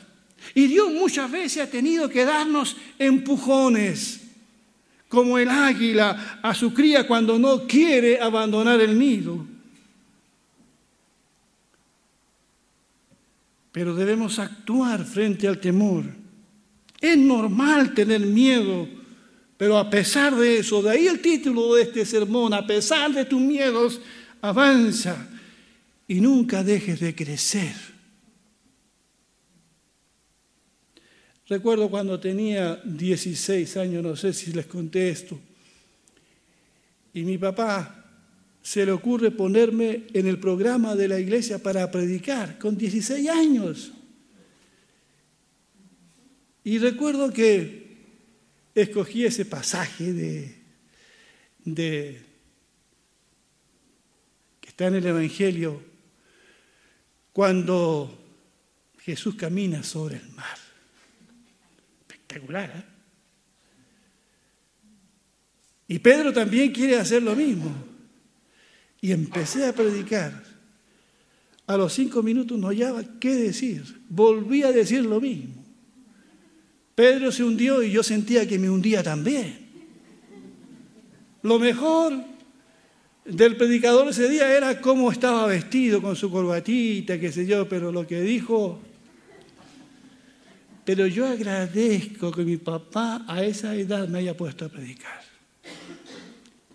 Y 0.53 0.67
Dios 0.67 0.91
muchas 0.91 1.31
veces 1.31 1.63
ha 1.63 1.71
tenido 1.71 2.09
que 2.09 2.25
darnos 2.25 2.75
empujones 2.99 4.19
como 5.07 5.37
el 5.37 5.47
águila 5.47 6.41
a 6.43 6.53
su 6.53 6.73
cría 6.73 7.07
cuando 7.07 7.39
no 7.39 7.65
quiere 7.65 8.19
abandonar 8.19 8.81
el 8.81 8.99
nido. 8.99 9.47
Pero 13.71 13.95
debemos 13.95 14.37
actuar 14.37 15.05
frente 15.05 15.47
al 15.47 15.61
temor. 15.61 16.03
Es 16.99 17.17
normal 17.17 17.93
tener 17.93 18.19
miedo, 18.19 18.98
pero 19.59 19.77
a 19.77 19.89
pesar 19.89 20.37
de 20.37 20.59
eso, 20.59 20.81
de 20.81 20.91
ahí 20.91 21.07
el 21.07 21.19
título 21.19 21.75
de 21.75 21.81
este 21.81 22.05
sermón, 22.05 22.53
a 22.53 22.65
pesar 22.65 23.11
de 23.11 23.25
tus 23.25 23.41
miedos, 23.41 23.99
avanza 24.39 25.29
y 26.07 26.21
nunca 26.21 26.63
dejes 26.63 27.01
de 27.01 27.13
crecer. 27.13 27.75
Recuerdo 31.49 31.89
cuando 31.89 32.17
tenía 32.21 32.79
16 32.85 33.75
años, 33.75 34.01
no 34.01 34.15
sé 34.15 34.31
si 34.31 34.53
les 34.53 34.65
conté 34.65 35.09
esto, 35.09 35.37
y 37.13 37.23
mi 37.23 37.37
papá 37.37 38.05
se 38.61 38.85
le 38.85 38.93
ocurre 38.93 39.29
ponerme 39.29 40.05
en 40.13 40.25
el 40.25 40.39
programa 40.39 40.95
de 40.95 41.09
la 41.09 41.19
iglesia 41.19 41.61
para 41.61 41.91
predicar 41.91 42.57
con 42.59 42.77
16 42.77 43.27
años. 43.27 43.91
Y 46.63 46.77
recuerdo 46.77 47.33
que 47.33 47.78
escogí 48.81 49.25
ese 49.25 49.45
pasaje 49.45 50.13
de, 50.13 50.55
que 54.59 54.69
está 54.69 54.87
en 54.87 54.95
el 54.95 55.05
Evangelio 55.05 55.81
cuando 57.33 58.17
Jesús 58.99 59.35
camina 59.35 59.83
sobre 59.83 60.17
el 60.17 60.29
mar. 60.31 60.57
Espectacular, 62.01 62.73
¿eh? 62.75 62.99
Y 65.89 65.97
Pedro 65.97 66.31
también 66.31 66.71
quiere 66.71 66.97
hacer 66.97 67.23
lo 67.23 67.35
mismo. 67.35 67.75
Y 69.01 69.11
empecé 69.11 69.65
a 69.65 69.73
predicar. 69.73 70.43
A 71.65 71.77
los 71.77 71.93
cinco 71.93 72.21
minutos 72.21 72.59
no 72.59 72.67
hallaba 72.67 73.03
qué 73.19 73.33
decir. 73.33 73.83
Volví 74.07 74.61
a 74.61 74.71
decir 74.71 75.03
lo 75.03 75.19
mismo. 75.19 75.58
Pedro 76.99 77.31
se 77.31 77.45
hundió 77.45 77.81
y 77.81 77.91
yo 77.91 78.03
sentía 78.03 78.45
que 78.45 78.59
me 78.59 78.69
hundía 78.69 79.01
también. 79.01 79.57
Lo 81.43 81.57
mejor 81.57 82.11
del 83.23 83.55
predicador 83.55 84.09
ese 84.09 84.27
día 84.27 84.53
era 84.53 84.81
cómo 84.81 85.09
estaba 85.09 85.47
vestido 85.47 86.01
con 86.01 86.17
su 86.17 86.29
corbatita, 86.29 87.17
qué 87.17 87.31
sé 87.31 87.45
yo, 87.45 87.69
pero 87.69 87.93
lo 87.93 88.05
que 88.05 88.19
dijo... 88.19 88.81
Pero 90.83 91.07
yo 91.07 91.25
agradezco 91.25 92.33
que 92.33 92.43
mi 92.43 92.57
papá 92.57 93.23
a 93.29 93.45
esa 93.45 93.75
edad 93.75 94.09
me 94.09 94.19
haya 94.19 94.35
puesto 94.35 94.65
a 94.65 94.69
predicar 94.69 95.21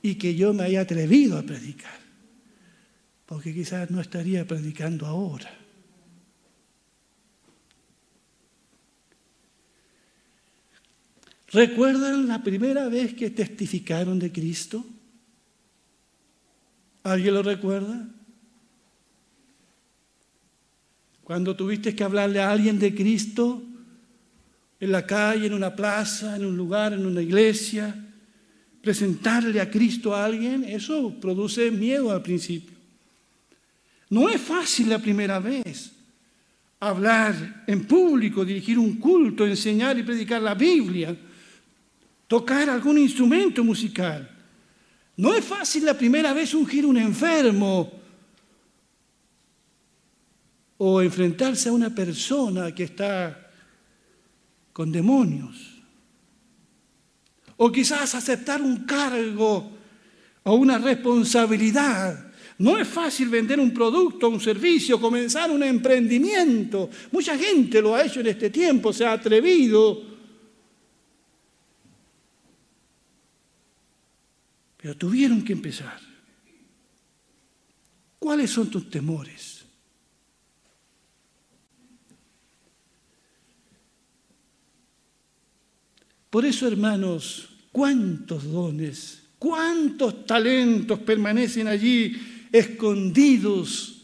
y 0.01 0.15
que 0.15 0.35
yo 0.35 0.55
me 0.55 0.63
haya 0.63 0.81
atrevido 0.81 1.37
a 1.37 1.43
predicar, 1.43 1.99
porque 3.27 3.53
quizás 3.53 3.91
no 3.91 4.01
estaría 4.01 4.47
predicando 4.47 5.05
ahora. 5.05 5.64
¿Recuerdan 11.55 12.27
la 12.27 12.43
primera 12.43 12.89
vez 12.89 13.15
que 13.15 13.31
testificaron 13.31 14.19
de 14.19 14.33
Cristo? 14.33 14.85
¿Alguien 17.05 17.33
lo 17.33 17.45
recuerda? 17.45 18.09
Cuando 21.23 21.55
tuviste 21.55 21.95
que 21.95 22.03
hablarle 22.03 22.41
a 22.41 22.51
alguien 22.51 22.81
de 22.81 22.93
Cristo 22.93 23.63
en 24.81 24.91
la 24.91 25.07
calle, 25.07 25.47
en 25.47 25.55
una 25.55 25.77
plaza, 25.77 26.35
en 26.35 26.45
un 26.45 26.57
lugar, 26.57 26.93
en 26.93 27.07
una 27.07 27.23
iglesia, 27.23 28.05
presentarle 28.83 29.61
a 29.61 29.71
Cristo 29.71 30.13
a 30.13 30.25
alguien, 30.25 30.65
eso 30.65 31.15
produce 31.21 31.71
miedo 31.71 32.11
al 32.11 32.23
principio. 32.23 32.77
No 34.11 34.29
es 34.29 34.41
fácil 34.41 34.89
la 34.89 34.99
primera 34.99 35.39
vez 35.39 35.93
hablar 36.81 37.63
en 37.69 37.85
público, 37.85 38.45
dirigir 38.45 38.77
un 38.77 38.97
culto, 38.97 39.47
enseñar 39.47 39.97
y 39.97 40.03
predicar 40.03 40.43
la 40.43 40.55
Biblia 40.55 41.17
tocar 42.27 42.69
algún 42.71 42.99
instrumento 42.99 43.63
musical. 43.63 44.31
No 45.17 45.35
es 45.35 45.45
fácil 45.45 45.85
la 45.85 45.97
primera 45.97 46.33
vez 46.33 46.55
ungir 46.55 46.85
un 46.87 46.97
enfermo 46.97 47.93
o 50.77 51.01
enfrentarse 51.01 51.69
a 51.69 51.73
una 51.73 51.95
persona 51.95 52.75
que 52.75 52.85
está 52.85 53.51
con 54.73 54.91
demonios. 54.91 55.83
O 57.57 57.71
quizás 57.71 58.15
aceptar 58.15 58.61
un 58.61 58.85
cargo 58.85 59.71
o 60.43 60.55
una 60.55 60.79
responsabilidad. 60.79 62.33
No 62.59 62.79
es 62.79 62.87
fácil 62.87 63.29
vender 63.29 63.61
un 63.61 63.73
producto, 63.73 64.29
un 64.29 64.41
servicio, 64.41 65.01
comenzar 65.01 65.51
un 65.51 65.63
emprendimiento. 65.63 66.91
Mucha 67.13 67.39
gente 67.39 67.81
lo 67.81 67.95
ha 67.95 68.05
hecho 68.05 68.21
en 68.21 68.29
este 68.29 68.51
tiempo, 68.51 68.93
se 68.93 69.07
ha 69.07 69.13
atrevido 69.13 70.14
Pero 74.85 74.99
tuvieron 74.99 75.43
que 75.43 75.55
empezar. 75.55 75.99
¿Cuáles 78.19 78.51
son 78.51 78.71
tus 78.71 78.91
temores? 78.91 79.65
Por 86.29 86.45
eso, 86.45 86.69
hermanos, 86.69 87.49
cuántos 87.73 88.45
dones, 88.45 89.23
cuántos 89.39 90.27
talentos 90.27 90.99
permanecen 90.99 91.67
allí 91.67 92.49
escondidos 92.53 94.03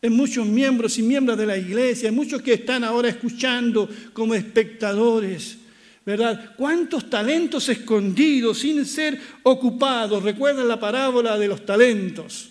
en 0.00 0.12
muchos 0.12 0.46
miembros 0.46 0.98
y 0.98 1.02
miembros 1.02 1.36
de 1.36 1.46
la 1.46 1.58
iglesia, 1.58 2.10
en 2.10 2.14
muchos 2.14 2.42
que 2.42 2.52
están 2.52 2.84
ahora 2.84 3.08
escuchando 3.08 3.88
como 4.12 4.34
espectadores. 4.34 5.61
¿Verdad? 6.04 6.54
¿Cuántos 6.56 7.08
talentos 7.08 7.68
escondidos 7.68 8.58
sin 8.58 8.84
ser 8.84 9.20
ocupados? 9.42 10.22
Recuerden 10.22 10.68
la 10.68 10.80
parábola 10.80 11.38
de 11.38 11.48
los 11.48 11.64
talentos. 11.64 12.50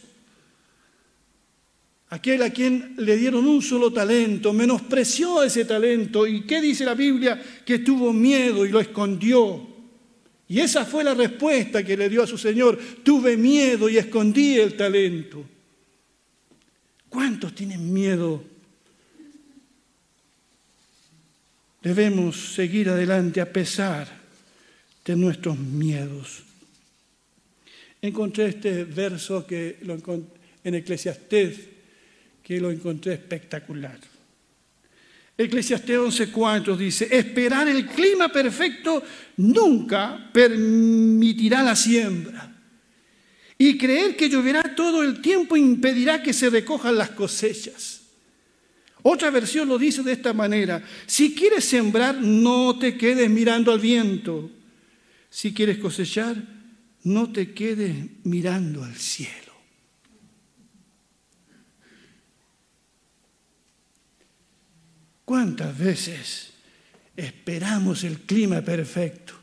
Aquel 2.09 2.43
a 2.43 2.49
quien 2.49 2.95
le 2.97 3.15
dieron 3.15 3.47
un 3.47 3.61
solo 3.61 3.91
talento, 3.91 4.51
menospreció 4.51 5.43
ese 5.43 5.63
talento. 5.63 6.27
¿Y 6.27 6.41
qué 6.41 6.59
dice 6.59 6.83
la 6.83 6.93
Biblia? 6.93 7.41
Que 7.65 7.79
tuvo 7.79 8.11
miedo 8.11 8.65
y 8.65 8.69
lo 8.69 8.81
escondió. 8.81 9.67
Y 10.49 10.59
esa 10.59 10.83
fue 10.83 11.05
la 11.05 11.13
respuesta 11.13 11.81
que 11.81 11.95
le 11.95 12.09
dio 12.09 12.23
a 12.23 12.27
su 12.27 12.37
Señor. 12.37 12.77
Tuve 13.03 13.37
miedo 13.37 13.87
y 13.87 13.97
escondí 13.97 14.55
el 14.55 14.75
talento. 14.75 15.45
¿Cuántos 17.07 17.55
tienen 17.55 17.93
miedo 17.93 18.50
Debemos 21.81 22.53
seguir 22.53 22.89
adelante 22.89 23.41
a 23.41 23.51
pesar 23.51 24.07
de 25.03 25.15
nuestros 25.15 25.57
miedos. 25.57 26.43
Encontré 28.01 28.49
este 28.49 28.83
verso 28.83 29.45
que 29.45 29.77
lo 29.81 29.97
en 30.63 30.75
Eclesiastés 30.75 31.57
que 32.43 32.59
lo 32.59 32.71
encontré 32.71 33.13
espectacular. 33.13 33.99
Eclesiastés 35.37 35.97
11:4 35.97 36.77
dice, 36.77 37.07
esperar 37.09 37.67
el 37.67 37.87
clima 37.87 38.31
perfecto 38.31 39.03
nunca 39.37 40.29
permitirá 40.31 41.63
la 41.63 41.75
siembra. 41.75 42.51
Y 43.57 43.77
creer 43.77 44.15
que 44.15 44.29
lloverá 44.29 44.75
todo 44.75 45.03
el 45.03 45.21
tiempo 45.21 45.55
impedirá 45.55 46.21
que 46.21 46.33
se 46.33 46.49
recojan 46.49 46.95
las 46.97 47.11
cosechas. 47.11 48.00
Otra 49.03 49.31
versión 49.31 49.67
lo 49.67 49.77
dice 49.77 50.03
de 50.03 50.11
esta 50.13 50.33
manera, 50.33 50.83
si 51.07 51.33
quieres 51.33 51.65
sembrar, 51.65 52.15
no 52.21 52.77
te 52.77 52.97
quedes 52.97 53.29
mirando 53.29 53.71
al 53.71 53.79
viento. 53.79 54.51
Si 55.29 55.53
quieres 55.53 55.77
cosechar, 55.77 56.35
no 57.03 57.31
te 57.31 57.53
quedes 57.53 57.95
mirando 58.23 58.83
al 58.83 58.95
cielo. 58.95 59.51
¿Cuántas 65.25 65.77
veces 65.77 66.51
esperamos 67.15 68.03
el 68.03 68.19
clima 68.19 68.61
perfecto? 68.61 69.33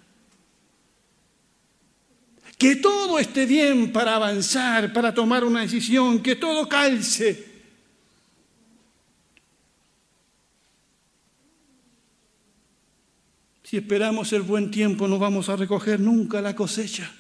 Que 2.58 2.76
todo 2.76 3.18
esté 3.18 3.46
bien 3.46 3.92
para 3.92 4.16
avanzar, 4.16 4.92
para 4.92 5.14
tomar 5.14 5.44
una 5.44 5.62
decisión, 5.62 6.22
que 6.22 6.36
todo 6.36 6.68
calce. 6.68 7.47
Si 13.68 13.76
esperamos 13.76 14.32
el 14.32 14.40
buen 14.40 14.70
tiempo 14.70 15.06
no 15.06 15.18
vamos 15.18 15.50
a 15.50 15.56
recoger 15.56 16.00
nunca 16.00 16.40
la 16.40 16.56
cosecha. 16.56 17.12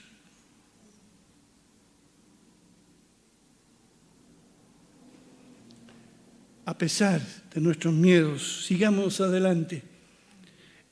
A 6.64 6.78
pesar 6.78 7.20
de 7.52 7.60
nuestros 7.60 7.92
miedos, 7.92 8.64
sigamos 8.64 9.20
adelante. 9.20 9.82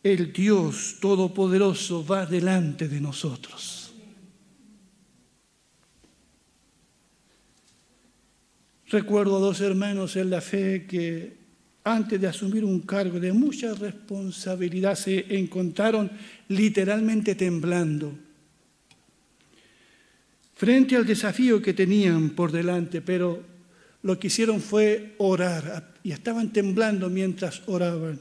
el 0.03 0.31
Dios 0.31 0.99
Todopoderoso 1.01 2.05
va 2.05 2.27
delante 2.27 2.87
de 2.87 3.01
nosotros. 3.01 3.95
Recuerdo 8.88 9.38
a 9.38 9.40
dos 9.40 9.62
hermanos 9.62 10.16
en 10.16 10.29
la 10.29 10.42
fe 10.42 10.85
que 10.87 11.46
antes 11.87 12.20
de 12.20 12.27
asumir 12.27 12.64
un 12.64 12.81
cargo 12.81 13.18
de 13.18 13.33
mucha 13.33 13.72
responsabilidad 13.75 14.94
se 14.94 15.38
encontraron 15.38 16.11
literalmente 16.49 17.35
temblando 17.35 18.27
frente 20.57 20.96
al 20.96 21.07
desafío 21.07 21.61
que 21.61 21.75
tenían 21.75 22.31
por 22.31 22.51
delante, 22.51 23.03
pero 23.03 23.42
lo 24.03 24.18
que 24.18 24.29
hicieron 24.29 24.61
fue 24.61 25.14
orar 25.18 25.94
y 26.03 26.12
estaban 26.12 26.53
temblando 26.53 27.11
mientras 27.11 27.62
oraban. 27.66 28.18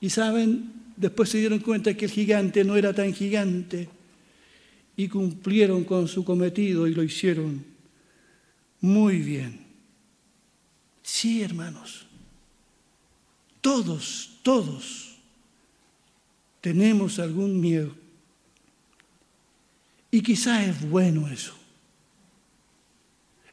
Y 0.00 0.10
saben, 0.10 0.72
después 0.96 1.28
se 1.28 1.38
dieron 1.38 1.60
cuenta 1.60 1.94
que 1.94 2.06
el 2.06 2.10
gigante 2.10 2.64
no 2.64 2.76
era 2.76 2.92
tan 2.92 3.14
gigante 3.14 3.88
y 4.96 5.08
cumplieron 5.08 5.84
con 5.84 6.08
su 6.08 6.24
cometido 6.24 6.86
y 6.88 6.94
lo 6.94 7.02
hicieron 7.02 7.64
muy 8.80 9.18
bien. 9.18 9.60
Sí, 11.02 11.42
hermanos, 11.42 12.05
todos, 13.66 14.30
todos 14.44 15.16
tenemos 16.60 17.18
algún 17.18 17.60
miedo 17.60 17.92
y 20.08 20.20
quizás 20.20 20.68
es 20.68 20.88
bueno 20.88 21.26
eso. 21.26 21.52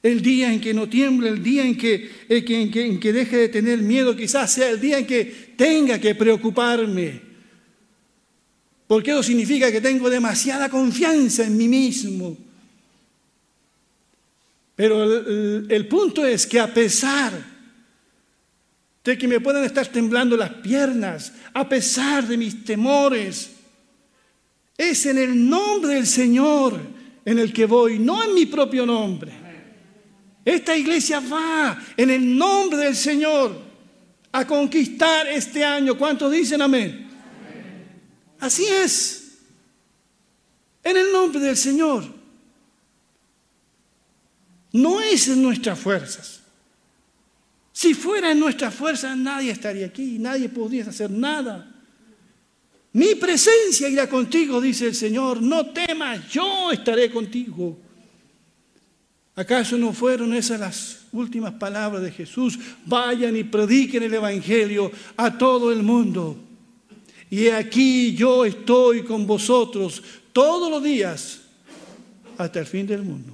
El 0.03 0.21
día 0.21 0.53
en 0.53 0.61
que 0.61 0.71
no 0.71 0.87
tiemble, 0.87 1.29
el 1.29 1.41
día 1.41 1.65
en 1.65 1.75
que, 1.75 2.11
en 2.29 2.69
que, 2.69 2.85
en 2.85 2.99
que 2.99 3.11
deje 3.11 3.37
de 3.37 3.49
tener 3.49 3.79
miedo, 3.79 4.15
quizás 4.15 4.53
sea 4.53 4.69
el 4.69 4.79
día 4.79 4.99
en 4.99 5.07
que 5.07 5.55
tenga 5.57 5.97
que 5.97 6.13
preocuparme. 6.13 7.19
Porque 8.85 9.09
eso 9.09 9.23
significa 9.23 9.71
que 9.71 9.81
tengo 9.81 10.11
demasiada 10.11 10.69
confianza 10.69 11.43
en 11.43 11.57
mí 11.57 11.67
mismo. 11.67 12.37
Pero 14.75 15.05
el, 15.05 15.65
el 15.71 15.87
punto 15.87 16.23
es 16.23 16.45
que 16.45 16.59
a 16.59 16.71
pesar 16.71 17.52
de 19.03 19.17
que 19.17 19.27
me 19.27 19.39
puedan 19.39 19.63
estar 19.63 19.87
temblando 19.87 20.37
las 20.37 20.51
piernas, 20.51 21.33
a 21.53 21.67
pesar 21.67 22.25
de 22.25 22.37
mis 22.37 22.63
temores, 22.63 23.51
es 24.77 25.05
en 25.05 25.17
el 25.17 25.49
nombre 25.49 25.95
del 25.95 26.07
Señor 26.07 26.79
en 27.25 27.39
el 27.39 27.53
que 27.53 27.65
voy, 27.65 27.99
no 27.99 28.23
en 28.23 28.33
mi 28.33 28.45
propio 28.45 28.85
nombre. 28.85 29.33
Esta 30.45 30.75
iglesia 30.75 31.21
va 31.21 31.81
en 31.95 32.09
el 32.09 32.37
nombre 32.37 32.79
del 32.79 32.95
Señor 32.95 33.61
a 34.31 34.45
conquistar 34.45 35.27
este 35.27 35.63
año. 35.63 35.97
¿Cuántos 35.97 36.31
dicen 36.31 36.61
amén? 36.61 37.07
Así 38.39 38.65
es. 38.65 39.37
En 40.83 40.97
el 40.97 41.13
nombre 41.13 41.39
del 41.39 41.55
Señor. 41.55 42.03
No 44.73 44.99
es 44.99 45.27
en 45.27 45.41
nuestras 45.41 45.79
fuerzas. 45.79 46.42
Si 47.73 47.95
fuera 47.95 48.31
en 48.31 48.39
nuestras 48.39 48.73
fuerzas, 48.73 49.17
nadie 49.17 49.51
estaría 49.51 49.87
aquí, 49.87 50.19
nadie 50.19 50.47
podría 50.47 50.85
hacer 50.85 51.09
nada. 51.09 51.69
Mi 52.93 53.15
presencia 53.15 53.89
irá 53.89 54.07
contigo, 54.07 54.61
dice 54.61 54.85
el 54.85 54.95
Señor. 54.95 55.41
No 55.41 55.65
temas, 55.71 56.29
yo 56.29 56.71
estaré 56.71 57.09
contigo. 57.09 57.79
¿Acaso 59.35 59.75
no 59.79 59.91
fueron 59.91 60.35
esas 60.35 60.59
las 60.59 60.99
últimas 61.11 61.53
palabras 61.55 62.03
de 62.03 62.11
Jesús? 62.11 62.59
Vayan 62.85 63.35
y 63.35 63.43
prediquen 63.43 64.03
el 64.03 64.13
Evangelio 64.13 64.91
a 65.17 65.35
todo 65.35 65.71
el 65.71 65.81
mundo. 65.81 66.37
Y 67.31 67.47
aquí 67.47 68.13
yo 68.13 68.45
estoy 68.45 69.01
con 69.01 69.25
vosotros 69.25 70.03
todos 70.31 70.69
los 70.69 70.83
días 70.83 71.41
hasta 72.37 72.59
el 72.59 72.67
fin 72.67 72.85
del 72.85 73.01
mundo. 73.01 73.33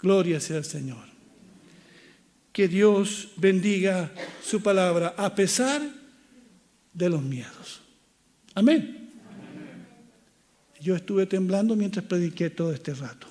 Gloria 0.00 0.40
sea 0.40 0.56
al 0.56 0.64
Señor. 0.64 1.13
Que 2.54 2.68
Dios 2.68 3.30
bendiga 3.36 4.12
su 4.40 4.62
palabra 4.62 5.12
a 5.16 5.34
pesar 5.34 5.82
de 6.92 7.10
los 7.10 7.20
miedos. 7.20 7.82
Amén. 8.54 9.10
Yo 10.80 10.94
estuve 10.94 11.26
temblando 11.26 11.74
mientras 11.74 12.04
prediqué 12.04 12.50
todo 12.50 12.72
este 12.72 12.94
rato. 12.94 13.26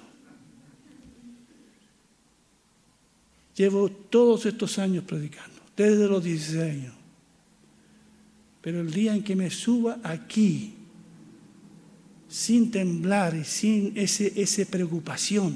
Llevo 3.55 3.89
todos 3.89 4.45
estos 4.45 4.77
años 4.77 5.05
predicando, 5.05 5.61
desde 5.77 6.05
los 6.09 6.21
16 6.21 6.61
años. 6.61 6.93
Pero 8.59 8.81
el 8.81 8.91
día 8.91 9.15
en 9.15 9.23
que 9.23 9.37
me 9.37 9.49
suba 9.49 9.99
aquí, 10.03 10.73
sin 12.27 12.71
temblar 12.71 13.37
y 13.37 13.45
sin 13.45 13.93
ese, 13.95 14.33
esa 14.35 14.65
preocupación, 14.65 15.55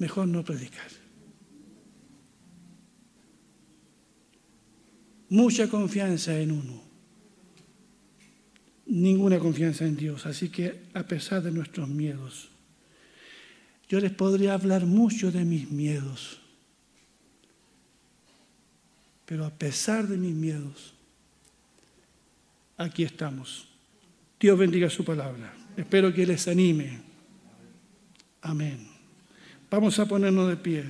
mejor 0.00 0.26
no 0.26 0.44
predicar. 0.44 0.90
mucha 5.30 5.68
confianza 5.68 6.38
en 6.38 6.52
uno, 6.52 6.82
ninguna 8.86 9.38
confianza 9.38 9.86
en 9.86 9.96
Dios. 9.96 10.26
Así 10.26 10.50
que 10.50 10.82
a 10.92 11.04
pesar 11.04 11.42
de 11.42 11.50
nuestros 11.50 11.88
miedos, 11.88 12.50
yo 13.88 13.98
les 13.98 14.12
podría 14.12 14.54
hablar 14.54 14.84
mucho 14.84 15.32
de 15.32 15.44
mis 15.44 15.70
miedos, 15.70 16.40
pero 19.24 19.46
a 19.46 19.50
pesar 19.50 20.06
de 20.06 20.18
mis 20.18 20.34
miedos, 20.34 20.94
aquí 22.76 23.04
estamos. 23.04 23.68
Dios 24.38 24.58
bendiga 24.58 24.90
su 24.90 25.04
palabra. 25.04 25.54
Espero 25.76 26.12
que 26.12 26.26
les 26.26 26.48
anime. 26.48 27.00
Amén. 28.42 28.89
Vamos 29.70 30.00
a 30.00 30.06
ponernos 30.06 30.48
de 30.48 30.56
pie. 30.56 30.84